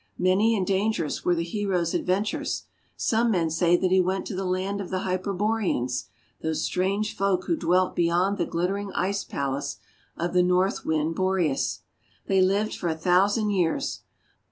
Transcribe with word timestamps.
Many 0.17 0.57
and 0.57 0.65
dangerous 0.65 1.23
were 1.23 1.35
the 1.35 1.43
hero's 1.43 1.93
adventures. 1.93 2.63
Some 2.97 3.29
men 3.29 3.51
say 3.51 3.77
that 3.77 3.91
he 3.91 4.01
went 4.01 4.25
to 4.25 4.35
the 4.35 4.45
Land 4.45 4.81
of 4.81 4.89
the 4.89 5.01
Hyperboreans, 5.01 6.05
those 6.41 6.63
strange 6.63 7.15
folk 7.15 7.45
who 7.45 7.55
dwelt 7.55 7.95
beyond 7.95 8.39
the 8.39 8.47
glittering 8.47 8.91
ice 8.93 9.23
palace 9.23 9.77
of 10.17 10.33
the 10.33 10.41
North 10.41 10.83
Wind 10.83 11.13
Boreas. 11.13 11.81
They 12.25 12.41
lived 12.41 12.73
for 12.75 12.87
a 12.89 12.97
thousand 12.97 13.51
years. 13.51 13.99